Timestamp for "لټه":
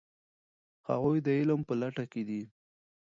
1.81-2.05